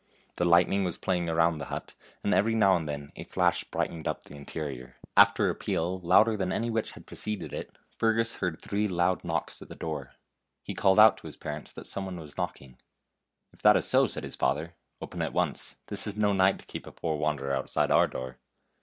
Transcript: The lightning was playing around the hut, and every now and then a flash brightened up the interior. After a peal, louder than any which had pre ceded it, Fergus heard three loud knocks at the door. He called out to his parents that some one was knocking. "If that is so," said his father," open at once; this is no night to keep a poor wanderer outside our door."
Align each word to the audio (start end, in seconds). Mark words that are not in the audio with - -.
The 0.37 0.45
lightning 0.45 0.83
was 0.83 0.97
playing 0.97 1.29
around 1.29 1.59
the 1.59 1.65
hut, 1.65 1.93
and 2.23 2.33
every 2.33 2.55
now 2.55 2.75
and 2.75 2.89
then 2.89 3.11
a 3.15 3.23
flash 3.23 3.63
brightened 3.65 4.07
up 4.07 4.23
the 4.23 4.35
interior. 4.35 4.95
After 5.15 5.47
a 5.47 5.53
peal, 5.53 5.99
louder 5.99 6.35
than 6.35 6.51
any 6.51 6.71
which 6.71 6.93
had 6.93 7.05
pre 7.05 7.15
ceded 7.17 7.53
it, 7.53 7.77
Fergus 7.99 8.37
heard 8.37 8.59
three 8.59 8.87
loud 8.87 9.23
knocks 9.23 9.61
at 9.61 9.69
the 9.69 9.75
door. 9.75 10.13
He 10.63 10.73
called 10.73 10.97
out 10.97 11.17
to 11.17 11.27
his 11.27 11.37
parents 11.37 11.71
that 11.73 11.85
some 11.85 12.05
one 12.05 12.19
was 12.19 12.35
knocking. 12.35 12.77
"If 13.53 13.61
that 13.61 13.77
is 13.77 13.87
so," 13.87 14.07
said 14.07 14.23
his 14.23 14.35
father," 14.35 14.73
open 15.03 15.21
at 15.21 15.33
once; 15.33 15.77
this 15.85 16.07
is 16.07 16.17
no 16.17 16.33
night 16.33 16.57
to 16.57 16.65
keep 16.65 16.87
a 16.87 16.91
poor 16.91 17.17
wanderer 17.17 17.53
outside 17.53 17.91
our 17.91 18.07
door." 18.07 18.39